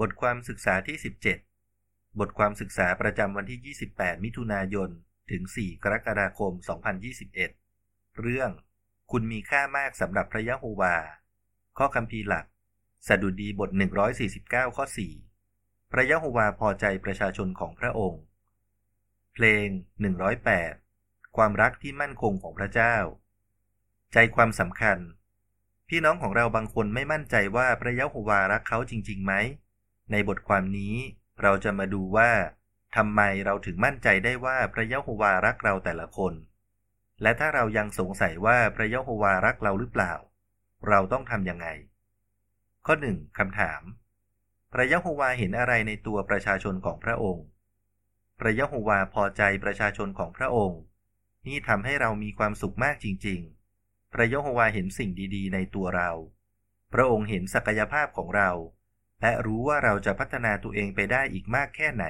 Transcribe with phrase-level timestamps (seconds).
[0.00, 0.96] บทความศึกษาที่
[1.58, 4.90] 17 บทความศึกษาประจำวันที่ 28 มิถุนายน
[5.30, 6.52] ถึง 4 กรกฎาคม
[7.36, 8.50] 2021 เรื่อง
[9.10, 10.96] คุณมีค่ามากสำหรับพระยะโฮวา
[11.78, 12.46] ข้อคำพีหลัก
[13.08, 13.70] สดุดีบท
[14.22, 14.84] 149 ข้อ
[15.38, 18.22] 4 พระยะโฮวาพอใจประชาชนของพระองค์
[19.34, 19.66] เพลง
[20.52, 22.96] 108 ความรักที่มั่นคงของพระเจ้า
[24.12, 24.98] ใจความสำคัญ
[25.88, 29.32] พี่น้องของเราบางคนไม่มั่นใจว่าพระยะโฮวารักเขาจริงๆไหม
[30.10, 30.94] ในบทความนี้
[31.42, 32.30] เราจะมาดูว่า
[32.96, 36.34] ทำไมเราถึงมั่นใจได้ว่าพระยะโฮวารักเราแต่ละคน
[37.22, 40.14] และถ้าเรายังสงสัยว่าพระยะโฮวารักเราหรือเปล่า
[40.88, 41.66] เราต้องทำยังไง
[42.86, 43.82] ข้อหนึ่งคำถาม
[44.72, 47.44] พระยะโฮวาเห็นอะไรในตัวประชาชนของพระองค์
[48.40, 50.80] พระยะโฮวาพอใจประชาชนของพระองค์
[51.46, 53.40] นี่ทำให้เรามีความสุขมากจริง
[53.76, 56.10] ๆ พระยะโฮวาเห็นสิ่งดีๆ ในตัวเรา
[56.92, 58.50] พระองค์เห็นศักยภาพของเรา
[59.20, 62.06] และรู้ว่าเราจะพัฒนาตัวเองไปได้อีกมากแค่ไหน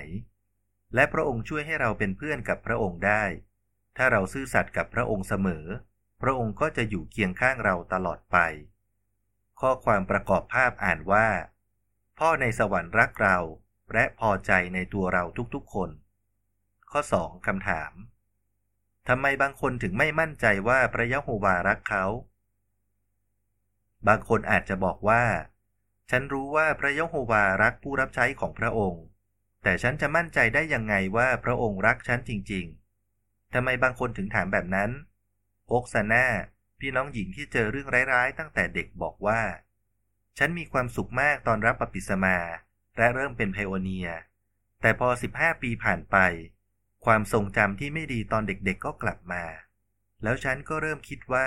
[0.94, 3.22] และพระองค์ช่วยให้เราเป็นเพื่อนกับพระองค์ได้
[3.96, 5.66] ถ้าเราซื่อสัตย์กับพระองค์เสมอ
[6.22, 8.36] พระองค์ก็จะอยู่เคียงข้างเราตลอดไป
[9.60, 11.28] ข้อความประกอบภาพอ่านว่า
[12.18, 13.38] พ่อในสวรรค์รักเรา
[13.92, 15.90] และพอใจในตัวเราทุกๆคน
[16.90, 17.92] ข้อ 2คำถาม
[19.08, 22.04] ทำไมบางคนถึงไม่มั่นใจว่าพระยะโฮวารักเขา
[24.08, 25.22] บางคนอาจจะบอกว่า
[26.10, 29.04] ฉันรู้ว่าพระยะโฮวารักผู้รับใช้ของพระองค์
[29.62, 32.66] แต่ฉันจะมั่นใจได้ยังไงว่าพระองค์รักฉันจริง
[33.10, 34.90] ๆ ทำไมบางคนถึงถามแบบนั้น
[35.68, 36.26] โอกซาน่า
[36.80, 39.40] พี่น้องหญิงที่เจอเรื่องร้ายๆ ตั้งแต่เด็กบอกว่า
[40.38, 42.36] ฉันมีความสุขมากตอนรับปฏิสมา
[42.96, 44.08] และเริ่มเป็นไพโอเนีย
[44.80, 46.16] แต่พอ 15 ปีผ่านไป
[47.04, 49.44] ความทรงจำที่ไม่ดีตอนเด็กๆก็กลับมา
[50.22, 51.46] แล้วฉันก็เริ่มคิดว่า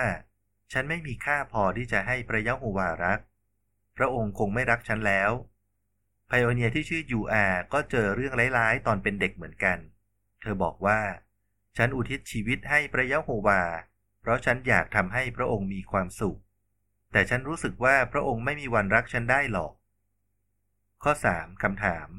[0.72, 3.20] ฉันไม่มีค่าพอที่จะให้พระยะโฮวารัก
[4.00, 5.32] พระองค์คงไม่รักฉันแล้ว
[6.28, 9.78] ไพโอเนียที่ชื่อยูอาก็เจอเรื่องร้ายๆ ตอนเป็นเด็กเหมือนกัน
[10.42, 11.00] เธอบอกว่า
[11.78, 13.62] ฉันอุทิศชีวิตให้พระยะโฮวา
[14.22, 16.40] เพราะฉันอยากทำให้พระองค์มีความสุข
[17.12, 19.74] แต่ฉันรู้สึกว่าพระองค์ไม่มีวันรักฉันได้หรอก
[21.04, 22.10] ข้อ 3 คำถาม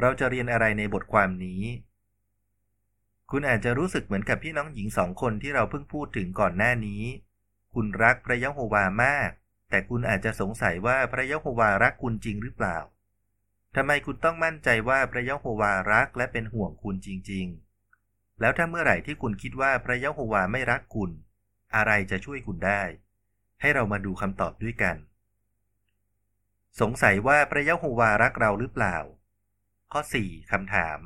[0.00, 1.62] เราจะเรียนอะไรในบทความนี้
[3.30, 7.02] คุณอาจจะรู้สึกเหมือนกับพี่น้องหญิงสองคนที่เราเพิ่งพูดถึงก่อนหน้านี้
[7.74, 9.30] คุณรักพระยะโฮวามาก
[9.70, 12.78] แต่คุณอาจจะสงสัยว่าพระยะโฮวารักคุณจริงหรือเปล่า
[13.76, 17.46] ทำไมคุณต้องมั่นใจว่าพระยะโฮวารักและเป็นห่วงคุณจริง
[17.94, 21.10] ๆ แล้วถ้าเมื่อไหร่ที่คุณคิดว่าพระยะโฮวาไม่รักคุณ
[21.76, 22.82] อะไรจะช่วยคุณได้
[23.60, 24.96] ให้เรามาดูคำตอบด้วยกัน
[26.80, 28.96] สงสัยว่าพระยะโฮวารักเราหรือเปล่า
[29.92, 31.00] ข้อ 4คำถาม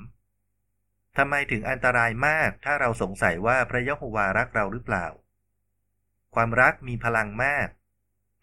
[1.17, 5.07] ทำไมถึงอันตรายมากถ้าเราสงสัยว่าพระยะโฮวารักเราหรือเปล่า
[6.35, 7.69] ความรักมีพลังมาก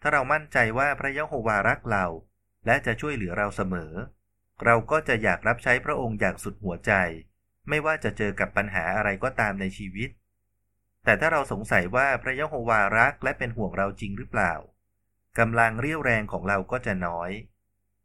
[0.00, 2.06] ถ้าเรามั่นใจว่าพระยะโฮวารักเรา
[2.66, 3.92] และจะช่วยเหลือเราเสมอ
[4.64, 6.92] เราก็จะอยากรับใช้พระองค์อย่างสุดหัวใจ
[7.68, 10.10] ไม่ว่าจะเจอกับปัญหาอะไรก็ตามในชีวิต
[11.04, 14.54] แต่ถ้าเราสงสัยว่าพระยะโฮวารักและเป็นห่วงเราจริงหรือเปล่า
[15.38, 17.30] กำลังเรี่ยวแรงของเราก็จะน้อย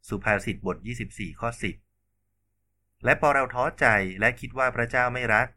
[0.07, 0.77] สุภาษิตบท
[1.09, 1.49] 24 ข้อ
[2.27, 3.85] 10 และพอเราท้อใจ
[4.19, 5.47] และคิดว่าพระเจ้าไม่รัก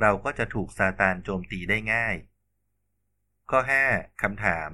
[0.00, 2.16] เราก็จะถูกซาตานโจมตีได้ง่าย
[3.50, 3.60] ข้อ
[3.90, 4.70] 5 คำถาม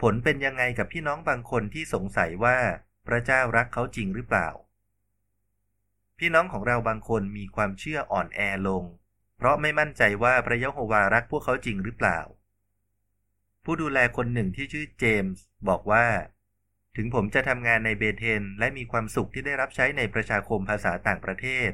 [0.00, 2.58] ผลเป็นยังไงกับพี่น้องบางคนที่สงสัยว่า
[3.06, 4.48] พระเจ้ารักเขาจริงหรือเปล่า
[6.18, 8.84] พี่น้องของเราบางคนมีความเชื่ออ่อนแอลง
[9.36, 12.18] เพราะไม่มั่นใจว่าพระยะโฮวารักพวกเขาจริงหรือเปล่า
[13.64, 16.06] ผู้ดูแลคนหนึ่งที่ชื่อเจมส์บอกว่า
[16.96, 21.70] ถึงผมจะทำงานในเบเทน และมีความสุขที่ได้รับใช้ในประชาคมภาษาต่างประเทศ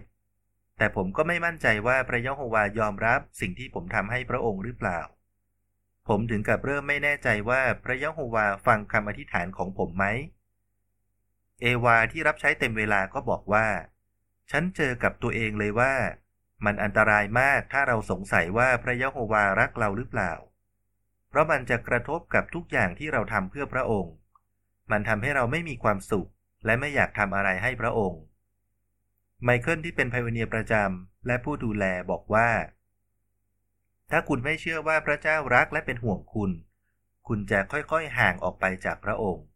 [0.79, 5.01] แต่ผมก็ไม่มั่นใจว่าพระยะโฮวายอมรับสิ่งที่ผมทำให้พระองค์หรือเปล่า
[6.09, 10.05] ผมถึงกับเริ่มไม่แน่ใจว่าพระยะโฮวาฟังคำอธิษฐานของผมไหม
[11.61, 13.67] เอวาที่รับใช้เต็มเวลาก็บอกว่า
[14.51, 15.95] ฉันเจอกับตัวเองเลยว่า
[16.65, 20.33] มันอันตรายมากถ้าเราสงสัยว่าพระยะโฮวารักเราหรือเปล่า
[21.29, 24.15] เพราะมันจะกระทบกับทุกอย่างที่เราทำเพื่อพระองค์
[24.91, 26.29] มันทำให้เราไม่มีความสุข
[26.65, 28.21] และไม่อยากทำอะไรให้พระองค์
[29.45, 32.49] ไมเคิลที่เป็นไพวเนียประจำและผู้ดูแลบอกว่า
[34.17, 36.51] ถ้าคุณไม่เชื่อว่าพระเจ้ารักและเป็นห่วงคุณ
[37.29, 39.47] คุณจะค่อยๆห่างออกไปจากพระองค์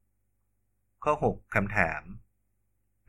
[1.04, 2.02] ข้อ 6คำถาม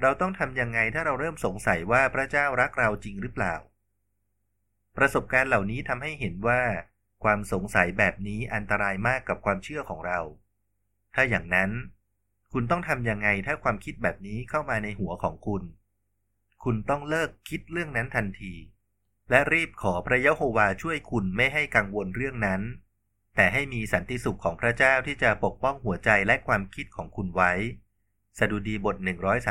[0.01, 3.55] เราต้องทำยังไงถ้าเราเริ่มสงสัยว่าพระเจ้ารักเราจริงหรือเปล่า
[4.97, 6.61] ประสบการณ์เหล่านี้ทำให้เห็นว่า
[7.23, 10.19] ความสงสัยแบบนี้อันตรายมากกับความเชื่อของเรา
[11.13, 11.71] ถ้าอย่างนั้น
[12.53, 15.63] คุณต้องทำยังไงถ้าความคิดแบบนี้เข้ามาในหัวของคุณ
[16.63, 18.55] คุณต้องเลิกคิดเรื่องนั้นทันที
[19.29, 22.61] และรีบขอพระยะโฮวาช่วยคุณไม่ให้กังวลเรื่องนั้น
[23.35, 27.51] แต่ให้มีสันติสุขของพระเจ้าที่จะปกป้องหัวใจและความคิดของคุณไว้
[28.39, 28.95] สดุดีบท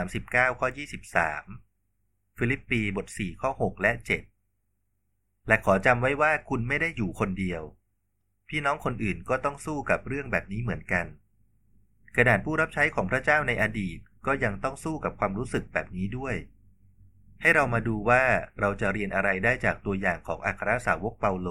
[0.03, 0.69] 139 ข้อ
[1.53, 3.93] 23 ฟิลิปปีบท 4 ข้อ 6 และ
[4.71, 7.63] 7 และขอจำไว้ว่าคุณไม่ได้อยู่คนเดียว
[8.49, 11.07] พี่น้องคนอื่นก็ต้องสู้กับเรื่องแบบนี้เหมือนกัน
[12.17, 16.35] กระดาษผู้รับใช้ของพระเจ้าในอดีตก็ยังต้องสู้กับความรู้สึกแบบนี้ด้วย
[17.41, 18.23] ให้เรามาดูว่า
[18.61, 21.49] เราจะเรียนอะไรได้จากตัวอย่างของอัครสาวกเปาโล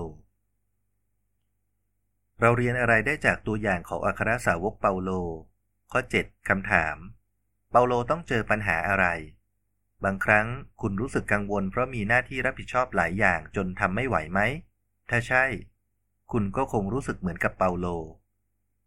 [2.42, 5.12] เราเรียนอะไรได้จากตัวอย่างของอัครสาวกเปาโล
[5.92, 6.98] ข้อ 7 คำถาม
[7.72, 9.06] เปาโลต้องเจอปัญหาอะไร
[10.04, 10.48] บางครั้ง
[10.81, 14.40] คุณรู้สึกกังวลเพราะมีหน้าที่รับผิดชอบหลายอย่างจนทำไม่ไหวไหม
[15.10, 15.44] ถ้าใช่
[16.31, 17.88] คุณก็คงรู้สึกเหมือนกับเปาโล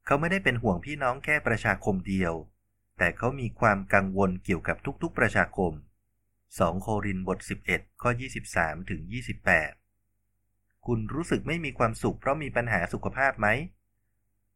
[0.07, 2.35] เขาไม่ได้เป็นห่วงพี่น้องแค่ประชาคมเดียว
[2.99, 5.73] แต่เขามีความกังวลเกี่ยวกับทุกๆประชาคม
[6.59, 7.39] 2 โครินบท
[7.71, 8.11] 11 ข้อ
[8.51, 9.01] 23 ถึง
[10.15, 13.49] 28 คุณรู้สึกไม่มีความสุขเพราะมีปัญหาสุขภาพไหม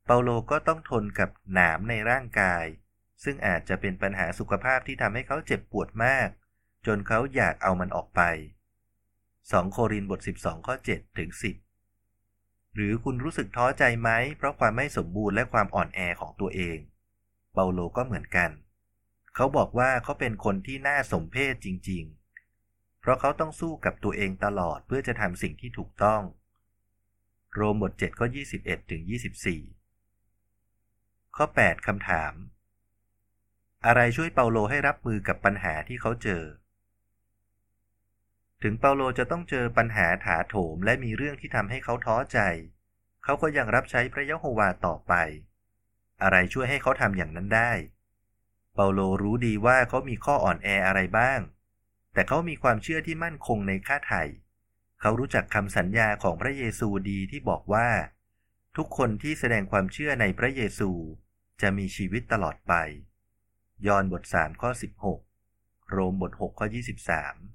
[0.07, 2.65] เปาโลก็ต้องทนกับหนามในร่างกาย
[3.25, 6.29] ซึ่งอาจจะเป็นปัญหาสุขภาพที่ทำให้เขาเจ็บปวดมาก
[6.87, 8.21] จนเขาอยากเอามันออกไป
[9.03, 11.31] 2 โครินบท 12 ข้อ 7 ถึง
[12.03, 16.79] 10 หรือคุณรู้สึกท้อใจไหม เพราะความไม่สมบูรณ์และความอ่อนแอของตัวเอง
[17.53, 18.51] เปาโลก็เหมือนกัน
[19.37, 26.23] เขาบอกว่าเขาเป็นคนที่น่าสมเพชจริง ๆ เพราะเขาต้องสู้กับตัวเองตลอดเพื่อจะทำสิ่งที่ถูกต้อง
[27.55, 28.27] โรมบท7ข้อ
[28.59, 29.03] 21ถึง
[30.19, 32.35] 24 ข้อ 8คำถาม
[33.87, 36.43] อะไรช่วยเปาโลให้รับมือกับปัญหาที่เขาเจอ
[38.63, 42.39] ถึงเปาโลจะต้องเจอปัญหาถาโถมและมีเรื่องที่ทำให้เขาท้อใจ
[43.25, 45.15] เขาก็ยังรับใช้พระยะโฮวาต่อไป
[46.23, 47.73] อะไรช่วยให้เขาทำอย่างนั้นได้
[48.75, 51.41] เปาโลรู้ดีว่าเขามีข้ออ่อนแออะไรบ้าง
[52.13, 54.23] แต่เขามีความเชื่อที่มั่นคงในค่าไถ่
[55.01, 57.89] เขารู้จักคำสัญญาของพระเยซูดีที่บอกว่า
[58.77, 60.91] ทุกคนที่แสดงความเชื่อในพระเยซู
[61.61, 62.75] จะมีชีวิตตลอดไป
[63.87, 64.71] ยอห์นบท3ข้อ
[65.31, 66.67] 16 โรมบท6ข้อ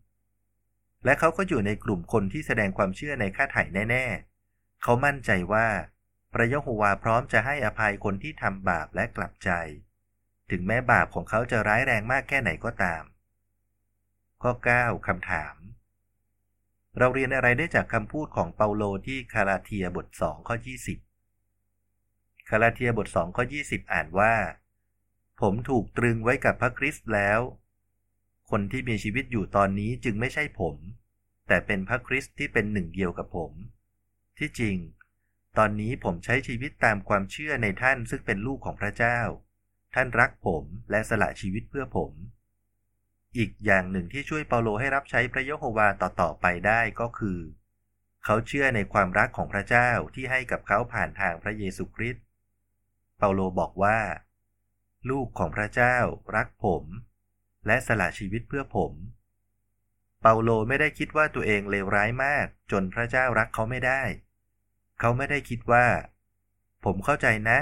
[0.07, 4.05] 23 และเขาก็อยู่ในกลุ่มคนที่แสดงความเชื่อในค่าไถ่แน่
[4.45, 5.67] ๆ เขามั่นใจว่า
[6.33, 9.51] พระยะโฮวาพร้อมจะให้อภัยคนที่ทำบาปและกลับใจ
[10.51, 13.03] ถึงแม้บาปของเขาจะร้ายแรงมากแค่ไหนก็ตาม
[14.41, 15.55] ข้อ 9คำถาม
[16.97, 20.55] เราเรียนอะไรได้จากคำพูดของเปาโลที่คาลาเทียบท2ข้อ
[21.31, 24.33] 20 คาลาเทียบท2ข้อ 20 อ่านว่า
[25.41, 27.39] ผมถูกตรึงไว้กับพระคริสต์แล้ว
[28.49, 30.75] คนที่มีชีวิตอยู่ตอนนี้จึงไม่ใช่ผม
[31.47, 33.51] แต่เป็นพระคริสต์ที่เป็นหนึ่งเดียวกับผม
[34.37, 34.77] ที่จริง
[35.57, 39.19] ตอนนี้ผมใช้ชีวิตตามความเชื่อในท่านซึ่งเป็นลูกของพระเจ้า
[39.93, 42.11] ท่านรักผมและสละชีวิตเพื่อผม
[43.37, 47.39] อีกอย่างหนึ่งที่ช่วยเปาโลให้รับใช้พระยโฮวาต่อๆไปได้ก็คือ
[48.25, 52.23] เขาเชื่อในความรักของพระเจ้าที่ให้กับเขาผ่านทางพระเยซูคริสต์
[53.17, 53.99] เปาโลบอกว่า
[55.09, 55.95] ลูกของพระเจ้า
[56.35, 56.83] รักผม
[57.67, 58.93] และสละชีวิตเพื่อผม
[60.21, 64.01] เปาโลไม่ได้คิดว่าตัวเองเลวร้ายมาก จนพระเจ้ารักเขาไม่ได้
[64.99, 65.85] เขาไม่ได้คิดว่า
[66.85, 67.59] ผมเข้าใจนะ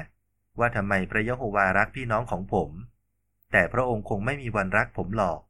[0.60, 2.70] ว่าทำไมพระยะโฮวารักพี่น้องของผม
[3.52, 5.42] แต่พระองค์คงไม่มีวันรักผมหรอก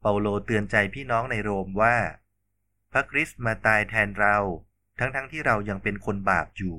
[0.00, 1.96] เปาโลเตือนใจพี่น้องในโรมว่า
[2.92, 4.36] พระคริสต์มาตายแทนเรา
[4.98, 6.78] ทั้งๆทที่เรายังเป็นคนบาปอยู่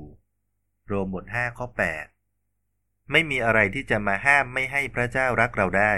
[0.86, 1.66] โรมบท5ข้อ
[2.34, 5.92] 8ไม่มีอะไรที่จะมาห้ามไม่ให้พระเจ้ารักเราได้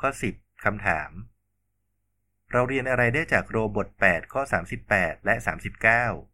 [0.00, 1.10] ข้อ10คำถาม
[2.52, 4.42] เราเรียนอะไรได้จากโรมบท 8 ข้อ
[4.84, 5.34] 38 และ
[6.10, 6.33] 39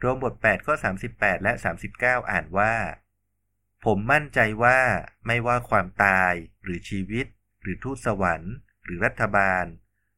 [0.00, 0.74] โรบท 8 ข้อ
[1.10, 1.52] 38 และ
[1.92, 2.74] 39 อ่านว่า
[3.84, 4.78] ผมมั่นใจว่า
[5.26, 7.26] ไม่ว่าความตายหรือชีวิต
[7.62, 9.64] หรือทูตสวรรค์ หรือรัฐบาล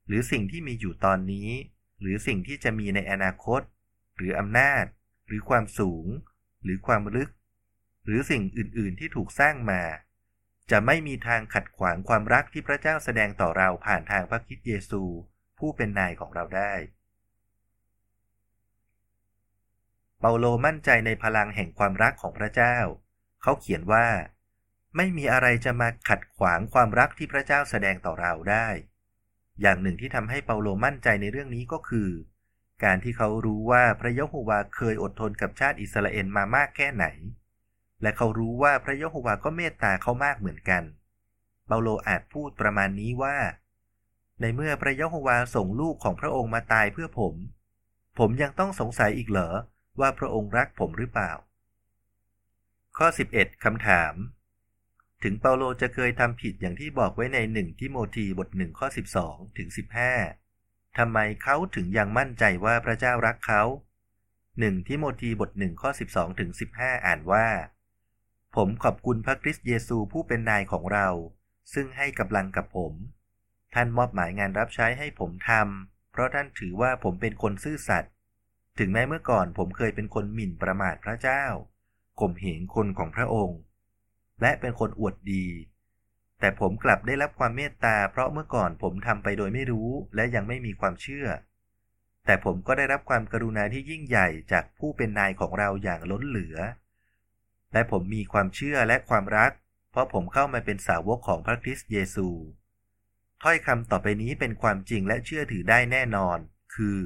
[0.07, 1.51] หรือสิ่งที่มีอยู่ตอนนี้
[2.01, 3.61] หรือสิ่งที่จะมีในอนาคต
[4.17, 4.85] หรืออำนาจ
[5.27, 6.07] หรือความสูง
[6.63, 7.31] หรือความลึก
[8.05, 9.83] หรือสิ่งอื่น ๆ ที่ถูกสร้างมา
[10.71, 15.03] จะไม่มีทางขัดขวางความรักที่พระเจ้าแสดงต่อเราผ่านทางพระคิดเยซู
[15.59, 16.75] ผู้เป็นนายของเราได้
[20.21, 22.77] เปาโลมั่นใจในพลังแห่งความรักของพระเจ้า
[23.43, 24.07] เขาเขียนว่า
[24.97, 28.69] ไม่มีอะไรจะมาขัดขวางความรักที่พระเจ้าแสดงต่อเราได้
[29.61, 32.11] อย่างหนึ่งที่ทำให้เปาโลมั่นใจในเรื่องนี้ก็คือ
[32.85, 37.07] การที่เขารู้ว่าพระยะโฮวาเคยอดทนกับชาติอิสราเอลมามากแค่ไหน
[38.03, 40.83] และเขารู้ว่าพระยะโฮวาก็เมตตาเขามากเหมือนกัน
[41.67, 43.37] เปาโลอาจพูดประมาณนี้ว่า
[44.41, 47.35] ในเมื่อพระยะโฮวาส่งลูกของพระองค์มาตายเพื่อผม
[48.19, 49.51] ผมยังต้องสงสัยอีกเหรอ
[50.01, 51.33] ว่าพระองค์รักผมหรือเปล่า
[52.97, 53.07] ข้อ
[53.37, 54.15] 11คำถาม
[55.23, 58.89] ถึงเปาโลจะเคยทำผิดอย่างที่บอกไว้ในหนึ่งทิโมธีบทหนึ่งข้อ
[59.23, 59.69] 12 ถึง
[60.33, 63.63] 15 ทำไมเขาถึงยังมั่นใจว่าพระเจ้ารักเขา
[64.61, 67.47] หนึ่งทิโมธีบทหนึ่งข้อ 12ถึง15 อ่านว่า
[68.57, 71.09] ผมขอบคุณพระคริสต์เยซูผู้เป็นนายของเรา
[71.73, 72.95] ซึ่งให้กำลังกับผม
[73.75, 78.13] ท่านมอบหมายงานรับใช้ให้ผมทำเพราะท่านถือว่าผมเป็นคนซื่อสัตย์
[78.79, 81.45] ถึงแม้เมื่อก่อนผมเคยเป็นคนหมิ่นประมาทพระเจ้า
[82.21, 83.61] ข่มเหงคนของพระองค์
[84.43, 85.47] และเป็นคนอวดดี
[86.41, 91.27] แต่ผมกลับได้รับความเมตตา เพราะเมื่อก่อนผมทำไปโดยไม่รู้และยังไม่มีความเชื่อ
[92.27, 96.57] แต่ผมก็ได้รับความกรุณาที่ยิ่งใหญ่จากผู้เป็นนายของเราอย่างล้นเหลือ
[97.73, 99.53] และผมมีความเชื่อและความรัก
[99.91, 102.29] เพราะผมเข้ามาเป็นสาวกของพระคริสต์เยซู
[103.43, 106.39] ถ้อยคำต่อไปนี้เป็นความจริงและเชื่อถือได้แน่นอน
[106.75, 106.99] คือ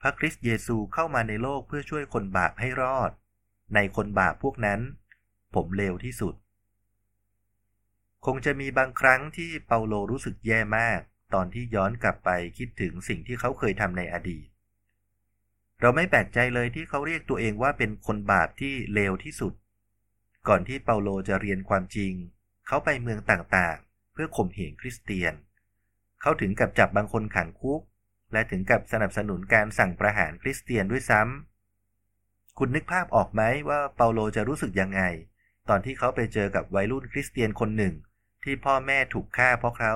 [0.00, 3.10] พระคริสต์เยซูเข้ามาในโลกเพื่อช่วยคนบาปให้รอด
[3.74, 4.80] ในคนบาปพวกนั้น
[5.54, 6.34] ผมเลวที่สุด
[8.26, 11.00] คงจะมีบางครั้งที่เปาโลรู้สึกแย่มาก
[11.34, 14.46] ตอนที่ย้อนกลับไปคิดถึงสิ่งที่เขาเคยทำในอดีต
[15.80, 19.52] เราไม่แปลกใจเลยที่เขาเรียกตัวเองว่าเป็นคนบาปที่เลวที่สุด
[20.48, 22.12] ก่อนที่เปาโลจะเรียนความจริง
[22.66, 25.34] เขาไปเมืองต่างๆ เพื่อข่มเหงคริสเตียน
[26.20, 27.80] เขาถึงกับจับบางคนขังคุก
[28.32, 35.02] และถึงกับสนับสนุนการสั่งประหารคริสเตียนด้วยซ้ำ คุณนึกภาพออกไหมว่าเปาโลจะรู้สึกยังไง
[35.68, 37.94] ตอนที่เขาไปเจอกับวัยรุ่นคริสเตียนคนหนึ่ง
[38.44, 39.94] ที่พ่อแม่ถูกฆ่าเพราะเขา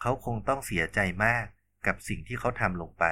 [0.00, 1.46] เขาคงต้องเสียใจมาก
[1.86, 3.04] กับสิ่งที่เขาทำลงไป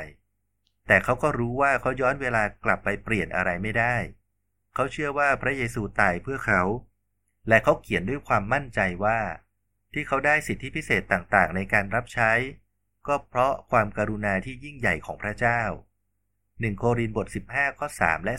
[0.86, 3.96] แต่เขาก็รู้ว่าเขาย้อนเวลากลับไปเปลี่ยนอะไรไม่ได้
[4.74, 6.62] เขาเชื่อว่าพระเยซูตายเพื่อเขา
[7.48, 9.18] และเขาเขียนด้วยความมั่นใจว่า
[9.92, 12.32] ที่เขาได้สิทธิพิเศษต่างๆ ในการรับใช้
[13.06, 15.60] ก็เพราะความการุณาที่ยิ่งใหญ่ของพระเจ้า
[16.30, 18.34] 1 โครินธ์บท 15 ข้อ 3 และ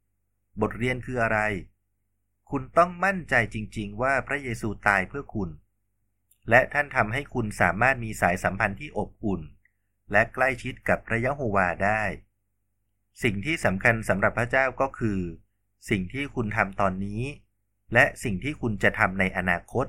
[0.00, 1.38] 10 บทเรียนคืออะไร
[2.50, 5.50] คุณต้องมั่นใจจริง ๆ ว่าพระเยซูตายเพื่อคุณ
[6.50, 9.42] และท่านทำให้คุณสามารถมีสายสัมพันธ์ที่อบอุ่น
[10.12, 12.02] และใกล้ชิดกับพระยะโฮวาได้
[13.22, 15.20] สิ่งที่สำคัญสำหรับพระเจ้าก็คือ
[15.90, 17.22] สิ่งที่คุณทำตอนนี้
[17.94, 19.86] และสิ่งที่คุณจะทำในอนาคต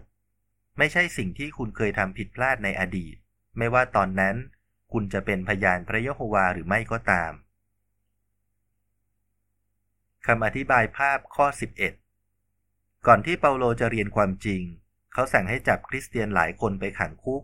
[0.77, 3.15] ไม่ใช่สิ่งที่คุณเคยทำผิดพลาดในอดีต
[3.57, 4.35] ไม่ว่าตอนนั้น
[4.91, 7.31] คุณจะเป็นพยานพระยะโฮวาหรือไม่ก็ตาม
[10.25, 11.47] คำอธิบายภาพข้อ
[12.25, 14.61] 11 ก่อนที่เปาโลจะเรียนความจริง
[15.13, 17.43] เขาสั่งให้จับคริสเตียนหลายคนไปขังคุก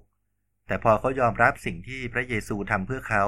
[0.67, 3.25] แต่พอเขายอมรับสิ่งที่พระเยซูทำเพื่อเขา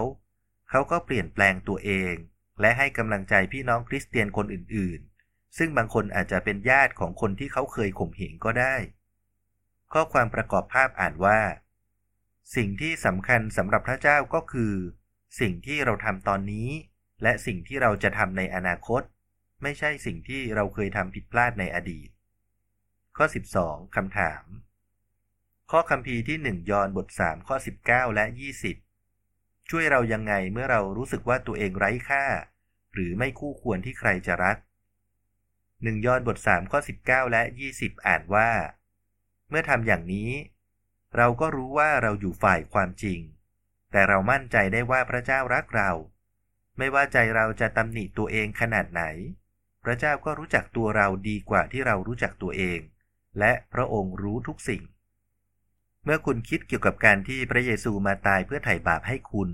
[0.70, 2.14] เขาก็เปลี่ยนแปลงตัวเอง
[2.62, 8.76] และให้กำลังใจพี่น้องคริสเตียนคนอื่นๆ ซึ่งบางคนอาจจะเป็นญาติของคนที่เขาเคยข่มเหงก็ได้
[9.94, 11.40] ข้อความประกอบภาพอ่านว่า
[12.56, 14.74] สิ่งที่สำคัญสำหรับพระเจ้าก็คือ
[15.39, 16.70] สิ่งที่เราทำตอนนี้
[17.24, 19.01] และสิ่งที่เราจะทำในอนาคต
[19.63, 22.10] ไม่ใช่สิ่งที่เราเคยทำผิดพลาดในอดีต
[23.18, 23.25] ข้อ
[23.60, 24.44] 12คำถาม
[25.72, 28.25] ข้อคำพีที่ 1 ยอห์นบท 3 ข้อ 19 และ
[28.98, 32.25] 20 ช่วยเรายังไงเมื่อเรารู้สึกว่าตัวเองไร้ค่า
[32.94, 34.58] หรือไม่คู่ควรที่ใครจะรัก
[35.24, 38.50] 1ยอห์นบท 3 ข้อ 19 และ 20 อ่านว่า
[39.50, 40.29] เมื่อทำอย่างนี้
[41.18, 43.20] เราก็รู้ว่าเราอยู่ฝ่ายความจริง
[43.92, 45.92] แต่เรามั่นใจได้ว่าพระเจ้ารักเรา
[46.78, 49.04] ไม่ว่าใจเราจะตำหนิตัวเองขนาดไหน
[49.84, 52.80] พระเจ้าก็รู้จักตัวเราดีกว่าที่เรารู้จักตัวเอง
[53.39, 54.84] และพระองค์รู้ทุกสิ่ง
[56.04, 59.50] เมื่อคุณคิดเกี่ยวกับการที่พระเยซูมาตายเพื่อไถ่บาปให้คุณ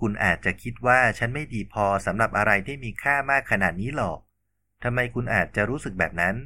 [0.00, 4.18] คุณอาจจะคิดว่าฉันไม่ดีพอสำหรับอะไรที่มีค่ามากขนาดนี้หรอก
[4.84, 6.36] ทำไมคุณอาจจะรู้สึกแบบนั้น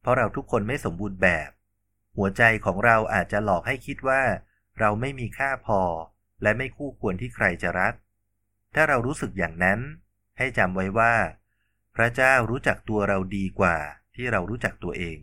[0.00, 1.50] เพราะเราทุกคนไม่สมบูรณ์แบบ
[2.18, 4.22] หัวใจของเราอาจจะหลอกให้คิดว่า
[4.78, 5.80] เราไม่มีค่าพอ
[6.42, 7.94] และไม่คู่ควรที่ใครจะรัก
[8.74, 9.80] ถ้าเรารู้สึกอย่างนั้น
[10.38, 11.14] ให้จำไว้ว่า
[11.96, 13.76] พระเจ้ารู้จักตัวเราดีกว่า
[14.14, 15.18] ที่เรารู้จักตัวเอง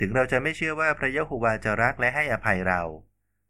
[0.00, 2.82] ถึงเราจะไม่เชื่อว่าพระยะโฮวาจะรักและให้อภัยเรา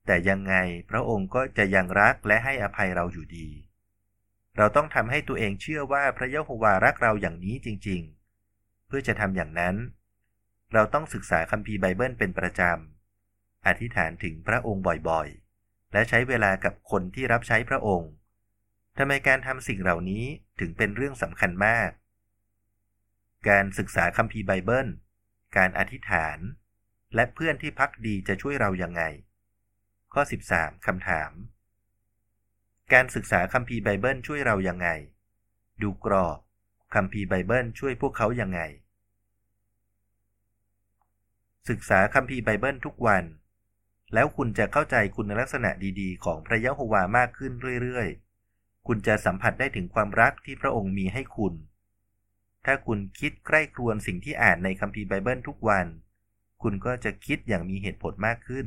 [0.07, 0.55] แต่ยังไง
[0.91, 3.49] พระองค์ก็จะยังรักและให้อภัยเราอยู่ดี
[4.57, 8.03] เราต้องทำให้ตัวเองเชื่อว่าพระยะโฮวารักเราอย่างนี้จริง
[8.45, 9.77] ๆ เพื่อจะทำอย่างนั้น
[10.75, 18.11] เราต้องศึกษาคัมภีร์ไบเบิลเป็นประจำ อธิษฐานถึงพระองค์บ่อยๆ และใช้เวลากับคนที่รับใช้พระองค์
[18.99, 20.25] ทำไมการทำสิ่งเหล่านี้
[20.61, 21.91] ถึงเป็นเรื่องสำคัญมาก
[23.49, 24.89] การศึกษาคัมภีร์ไบเบิล
[25.57, 26.39] การอธิษฐาน
[27.15, 29.03] และเพื่อนที่ภักดีจะช่วยเรายังไง
[30.15, 30.23] ข้อ
[30.55, 31.31] 13 คำถาม
[32.93, 34.89] การศึกษาคัมภีร์ไบเบิลช่วยเรายังไง
[35.83, 36.39] ดูกรอบ
[36.95, 38.61] คัมภีร์ไบเบิลช่วยพวกเขายังไง
[41.71, 43.25] ศึกษาคัมภีร์ไบเบิลทุกวัน
[44.15, 47.53] แล้วคุณจะเข้าใจคุณลักษณะดีๆ ของพระยะโฮวามากขึ้น
[47.83, 51.55] เรื่อยๆ คุณจะสัมผัสได้ถึงความรักที่พระองค์มีให้คุณ
[52.65, 55.87] ถ้าคุณคิดใคร่ครวญสิ่งที่อ่านในคัมภีร์ไบเบิลทุกวัน
[56.63, 58.67] คุณก็จะคิดอย่างมีเหตุผลมากขึ้น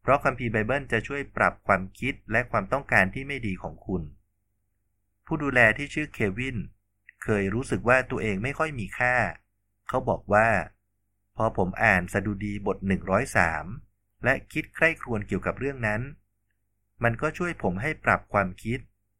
[0.00, 4.02] เพราะคัมภีร์ไบเบิลจะช่วยปรับความคิดและความต้องการที่ไม่ดีของคุณ
[5.26, 6.56] ผู้ดูแลที่ชื่อเควิน
[7.22, 9.14] เคยรู้สึกว่าตัวเองไม่ค่อยมีค่า
[9.88, 10.48] เขาบอกว่า
[11.36, 12.78] พอผมอ่านสดุดีบท
[13.50, 16.02] 103 และคิดใคร่ครวญเกี่ยวกับเรื่องนั้น
[17.02, 18.78] มันก็ช่วยผมให้ปรับความคิด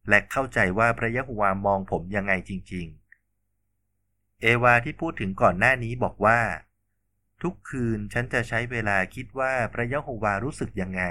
[0.08, 2.86] และเข้าใจว่าพระยะโฮวามองผมยังไงจริง
[3.64, 6.40] ๆ เอวาที่พูดถึงก่อนหน้านี้บอกว่า
[7.42, 11.04] ทุกคืนฉันจะใช้เวลาคิดว่าพระยะโฮวารู้สึกยังไง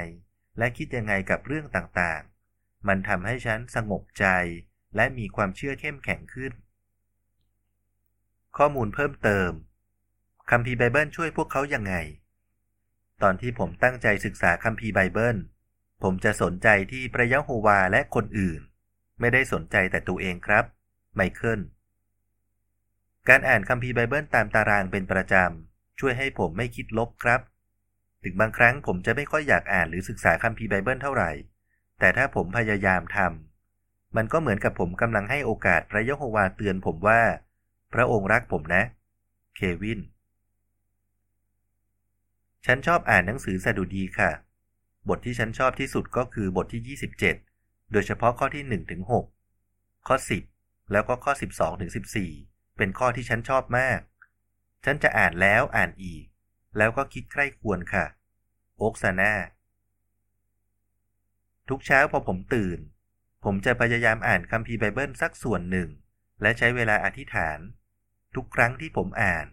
[0.57, 4.25] และคิดยังไงกับเรื่องต่างๆ มันทำให้ฉันสงบใจ
[4.95, 6.53] และมีความเชื่อเข้มแข็งขึ้น
[8.57, 9.51] ข้อมูลเพิ่มเติม
[10.51, 11.95] คัมภีร์ไบเบิลช่วยพวกเขายังไง
[13.23, 15.37] ตอนที่ผมตั้งใจศึกษาคัมภีร์ไบเบิล
[16.03, 18.61] ผมจะสนใจที่พระยะโฮวาและคนอื่น
[19.19, 20.65] ไม่ได้สนใจแต่ตัวเองครับ
[21.15, 21.61] ไมเคิล
[23.29, 27.41] การอ่านคัมภีร์ไบเบิลตามตารางเป็นประจำ ช่วยให้ผมไม่คิดลบครับ
[28.23, 31.31] ถึงบางครั้งผมจะไม่ค่อยอยากอ่านหรือศึกษาคัมภีร์ไบเบิลเท่าไหร่
[31.99, 37.21] แต่ถ้าผมพยายามทำมันก็เหมือนกับผมกำลังให้โอกาสพระยะโฮวาเตือนผมว่า
[37.93, 38.83] พระองค์รักผมนะ
[39.55, 39.99] เควิน
[42.65, 44.31] ฉันชอบอ่านหนังสือสดุดีค่ะ
[45.09, 46.97] บทที่ฉันชอบที่สุดก็คือบทที่
[47.47, 49.01] 27 โดยเฉพาะข้อที่1ถึง
[49.53, 50.15] 6ข้อ
[50.53, 51.91] 10 แล้วก็ข้อ 12ถึง
[52.33, 53.99] 14 เป็นข้อที่ฉันชอบมาก
[54.85, 56.25] ฉันจะอ่านแล้วอ่านอีก
[56.77, 58.05] แล้วก็คิดใคร่ควรค่ะ
[58.77, 59.33] โอกซาน่า
[61.69, 62.79] ทุกเช้าพอผมตื่น
[63.43, 65.89] ผมจะพยายามอ่านคัมภีร์ไบเบิลสักส่วนหนึ่ง
[66.41, 67.59] และใช้เวลาอธิษฐาน
[68.35, 69.45] ทุกครั้งที่ผมอ่าน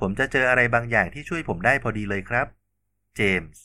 [0.00, 2.46] ผมจะเจออะไรบางอย่างที่ช่วยผมได้พอดีเลยครับ
[3.16, 3.62] เจมส์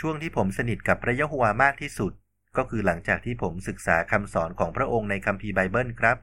[0.00, 2.12] ช่วงที่ผมสนิทกับพระยะโฮวมากที่สุด
[2.56, 6.16] ก็คือหลังจากที่ผมศึกษาคำสอนของพระองค์ในคัมภีร์ไบเบิลครับ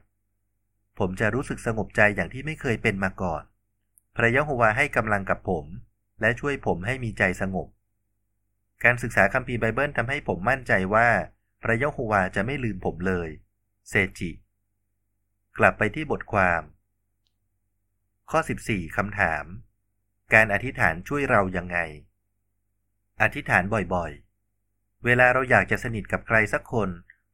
[0.98, 3.42] ผมจะรู้สึกสงบใจอย่างที่ไม่เคยเป็นมาก่อน
[4.16, 5.66] พระยะโฮวาให้กำลังกับผม
[6.20, 7.68] และช่วยผมให้มีใจสงบ
[8.84, 11.08] การศึกษาคัมภีร์ไบเบิลทำให้ผมมั่นใจว่า
[11.62, 13.28] พระยะโฮวาจะไม่ลืมผมเลย
[13.88, 14.30] เซจิ
[15.58, 16.62] กลับไปที่บทความ
[18.36, 19.44] ข้อ 14 คำถาม
[20.34, 21.78] การอธิษฐานช่วยเรายังไง
[23.22, 23.62] อธิษฐาน
[23.94, 26.88] บ่อยๆ เวลาเราอยากจะสนิทกับใครสักคน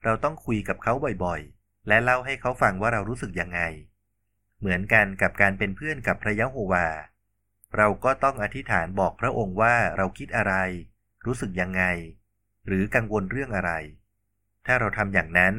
[0.04, 0.92] เราต้องคุยกับเขา
[1.24, 3.61] บ่อยๆ และเล่าให้เขาฟังว่าเรารู้สึกยังไง
[4.58, 6.87] เหมือนกันกับการเป็นเพื่อนกับพระยะโฮวา
[7.76, 10.54] เราก็ต้องอธิษฐานบอกพระองค์ว่าเราคิดอะไร
[11.26, 11.82] รู้สึกยังไง
[12.66, 13.72] หรือกังวลเรื่องอะไร
[14.66, 15.54] ถ้าเราทำอย่างนั้น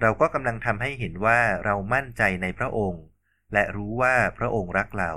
[0.00, 3.04] เราก็กำลังทำให้เห็นว่าเรามั่นใจในพระองค์
[3.52, 5.12] และรู้ว่าพระองค์รักเรา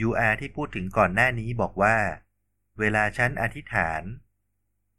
[0.00, 1.96] ยูอาที่พูดถึงก่อนหน้านี้บอกว่า
[2.78, 4.02] เวลาฉันอธิษฐาน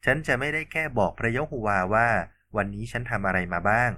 [0.06, 2.10] ฉันจะไม่ได้แค่บอกพระยะโฮวาว่า
[2.56, 3.92] วันนี้ฉันทำอะไรมาบ้าง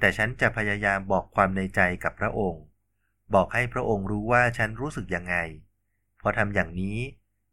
[0.00, 2.62] แต่ฉันจะพยายามบอกความในใจกับพระองค์
[3.34, 5.36] บอกให้พระองค์รู้ว่าฉันรู้สึกยังไง
[6.22, 6.98] พอทำอย่างนี้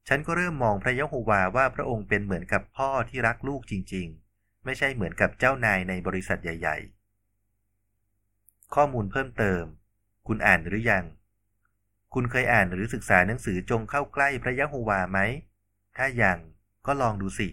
[0.08, 6.78] ฉันก็เริ่มมองพระยะโฮวาว่าพระองค์เป็นเหมือนกับพ่อที่รักลูกจริง ๆ ไม่ใช่เหมือนกับเจ้านายในบริษัทใหญ่
[7.82, 9.64] ๆ ข้อมูลเพิ่มเติม
[10.28, 11.06] คุณอ่านหรือยัง
[12.14, 15.20] คุณเคยอ่านหรือศึกษาหนังสือจงเข้าใกล้พระยะโฮวาไหม
[15.98, 16.40] ถ้ายัง
[16.86, 17.48] ก็ลองดูสิ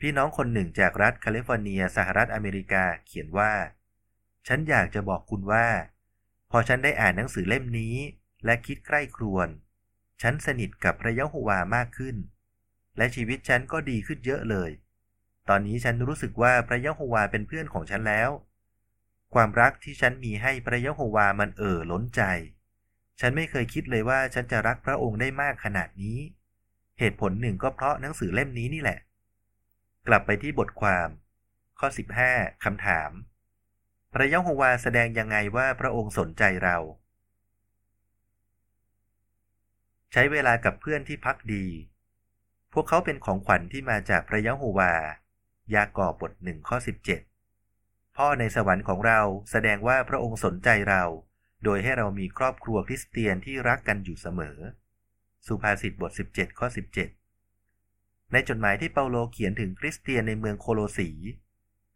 [0.00, 3.52] พี่น้องคนหนึ่งจากรัฐแคลิฟอร์เนียสหรัฐอเมริกาเขียนว่า
[4.46, 5.66] ฉันอยากจะบอกคุณว่า
[6.50, 7.94] พอฉันได้อ่านหนังสือเล่มนี้
[8.44, 9.48] และคิดใกล้ครวน
[10.22, 12.16] ฉันสนิทกับพระยะโฮวามากขึ้น
[12.96, 14.70] และชีวิตฉันก็ดีขึ้นเยอะเลย
[15.48, 18.30] ตอนนี้ฉันรู้สึกว่าพระยะโฮวาเป็นเพื่อนของฉันแล้ว
[19.34, 22.22] ความรักที่ฉันมีให้พระยะโฮวามันเอ่อล้นใจ
[23.20, 26.18] ฉันไม่เคยคิดเลยว่าฉันจะรักพระองค์ได้มากขนาดนี้
[26.98, 28.98] เหตุผลหนึ่งก็เพราะหนังสือเล่มนี้นี่แหละ
[30.08, 31.08] กลับไปที่บทความ
[31.78, 31.88] ข้อ
[32.26, 33.10] 15คำถาม
[34.12, 36.76] พระยะโฮวาแสดงยังไงว่าพระองค์สนใจเรา
[40.12, 41.66] ใช้เวลากับเพื่อนที่พักดี
[42.72, 44.92] พวกเขาเป็นของขวัญที่มาจากพระยะโฮวา
[45.74, 47.31] ยากอบบทหนึ่งข้อ 17
[48.16, 49.20] พ่อในสวรรค์ของเรา
[49.50, 51.02] แสดงว่าพระองค์สนใจเรา
[51.64, 54.58] โดยให้เรามีครอบครัวคริสเตียนที่รักกันอยู่เสมอ
[55.46, 56.66] สุภาษิตบท 17 ข้อ
[57.50, 61.10] 17 ในจดหมายที่เปาโลเขียนถึงคริสเตียนในเมืองโคโลสี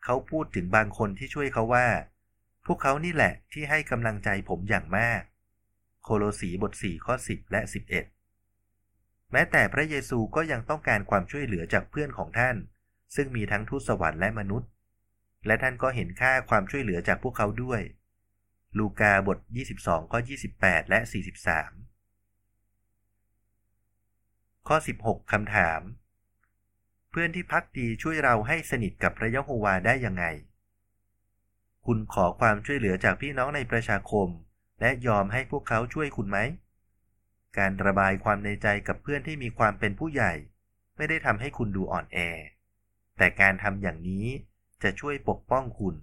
[0.05, 1.87] เขาพูดถึงบางคนที่ช่วยเขาว่า
[2.66, 5.22] พวกเขานี่แหละที่ให้กำลังใจผมอย่างมาก
[6.05, 7.61] โคโลสีบท 4 ข้อ 10 และ
[8.46, 12.57] 11 แม้แต่พระเยซูก็ยังต้องการความช่วยเหลือจากเพื่อนของท่าน
[13.14, 14.70] ซึ่งมีทั้งทูตสวรรค์และมนุษย์
[15.47, 17.81] และท่านก็เห็นค่าความช่วยเหลือจากพวกเขาด้วย
[18.79, 19.39] ลูกาบท
[19.77, 20.21] 22 ข้อ
[20.55, 21.09] 28 และ 43
[24.69, 25.81] ข้อ 16 คำถาม
[27.11, 30.25] เพื่อนที่พักดีช่วยเราให้สนิทกับพระยะโฮวาได้ยังไง
[31.87, 34.29] คุณขอความช่วยเหลือจากพี่น้องในประชาคม
[34.81, 36.39] และยอมให้พวกเขาช่วยคุณไหม
[37.59, 40.33] การระบายความในใจกับเพื่อนที่มีความเป็นผู้ใหญ่
[40.97, 42.19] ไม่ได้ทำให้คุณดูอ่อนแอ
[43.19, 44.27] แต่การทำอย่างนี้
[44.83, 45.95] จะช่วยปกป้องคุณ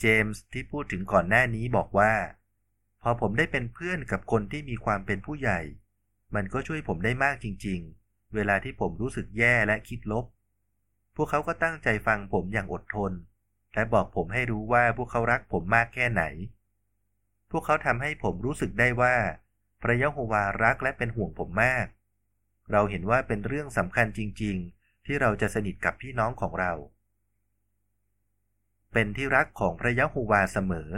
[0.00, 2.12] เจมส์ที่พูดถึงก่อนหน้านี้บอกว่า
[3.02, 5.60] พอผมได้เป็นเพื่อนกับคนที่มีความเป็นผู้ใหญ่
[6.34, 10.24] มันก็ช่วยผมได้มากจริง ๆ เวลาที่ผมรู้สึกแย่และคิดลบ
[11.16, 13.12] พวกเขาก็ตั้งใจฟังผมอย่างอดทน
[13.74, 16.22] และบอกผมให้รู้ว่าพวกเขารักผมมากแค่ไหน
[17.50, 19.16] พวกเขาทำให้ผมรู้สึกได้ว่า
[19.82, 21.86] พระยะโฮวารักและเป็นห่วงผมมาก
[22.72, 26.72] เราเห็นว่าเป็นเรื่องสำคัญจริง ๆ ที่เราจะสนิทกับพี่น้องของเรา
[28.92, 30.90] เป็นที่รักของพระยะโฮวาเสมอ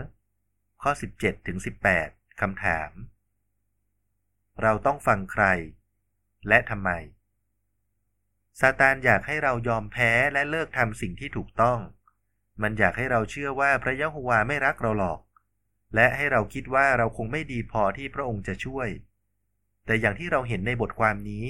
[0.82, 1.58] ข้อ 17ถึง
[1.98, 2.90] 18คำถาม
[4.62, 5.44] เราต้องฟังใคร
[6.48, 6.90] และทำไม
[8.60, 11.78] ซาตานอยากให้เรายอมแพ้และเลิกทำสิ่งที่ถูกต้อง
[12.62, 15.20] มันอยากให้เราเชื่อว่าพระยะโฮวาไม่รักเราหรอก
[15.94, 18.88] และให้เราคิดว่าเราคงไม่ดีพอที่พระองค์จะช่วย
[19.86, 21.44] แต่อย่างที่เราเห็นในบทความนี้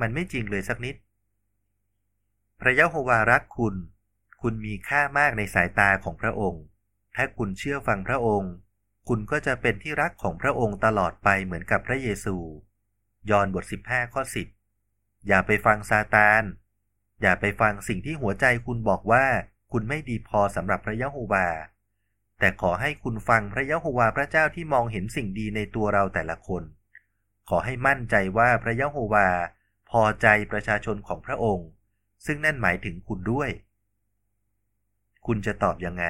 [0.00, 0.96] มันไม่จริงเลยสักนิด
[2.60, 3.74] พระยะโฮวารักคุณ
[4.42, 6.62] คุณมีค่ามากในสายตาของพระองค์
[7.14, 8.52] ถ้าคุณเชื่อฟังพระองค์
[9.08, 12.36] คุณก็จะเป็นที่รักของพระองค์ตลอดไปเหมือนกับพระเยซู
[13.30, 14.22] ยอห์นบท 15 ข้อ
[14.70, 16.42] 10 อย่าไปฟังซาตาน
[17.22, 19.24] อย่าไปฟังสิ่งที่หัวใจคุณบอกว่า
[19.72, 21.46] คุณไม่ดีพอสำหรับพระยะโฮวา
[22.38, 26.62] แต่ขอให้คุณฟังพระยะโฮวาพระเจ้าที่มองเห็นสิ่งดีในตัวเราแต่ละคน
[27.48, 29.28] ขอให้มั่นใจว่าพระยะโฮวา
[29.90, 31.68] พอใจประชาชนของพระองค์
[32.26, 33.50] ซึ่งนั่นหมายถึงคุณด้วย
[35.26, 36.04] คุณจะตอบยังไง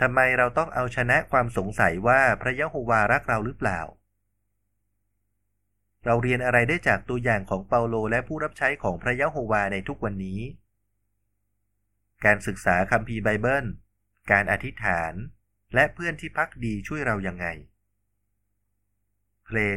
[0.00, 3.80] ทำไมเราต้องเอาชนะความสงสัยว่าพระยะโฮวารักเราหรือเปล่า
[6.04, 10.40] เราเรียนอะไรได้จากตัวอย่างของเปาโลและผู้รับใช้ของพระยะโฮวาในทุกวันนี้
[12.24, 13.66] การศึกษาคัมภีร์ไบเบิล
[14.32, 15.14] การอธิษฐาน
[15.74, 17.46] และเพื่อนที่พักดีช่วยเรายังไง
[19.46, 19.76] เพลง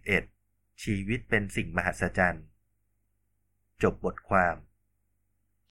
[0.00, 2.46] 141 ชีวิตเป็นสิ่งมหัศจรรย์
[3.82, 4.56] จบบทความ